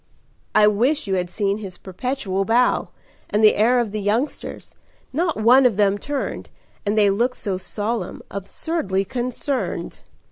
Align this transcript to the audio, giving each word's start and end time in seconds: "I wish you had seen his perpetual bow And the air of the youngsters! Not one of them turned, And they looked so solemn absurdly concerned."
"I 0.55 0.65
wish 0.65 1.05
you 1.05 1.13
had 1.13 1.29
seen 1.29 1.59
his 1.59 1.77
perpetual 1.77 2.43
bow 2.43 2.89
And 3.29 3.43
the 3.43 3.53
air 3.53 3.77
of 3.77 3.91
the 3.91 4.01
youngsters! 4.01 4.73
Not 5.13 5.37
one 5.37 5.63
of 5.63 5.77
them 5.77 5.99
turned, 5.99 6.49
And 6.87 6.97
they 6.97 7.11
looked 7.11 7.35
so 7.37 7.57
solemn 7.57 8.23
absurdly 8.31 9.05
concerned." 9.05 9.99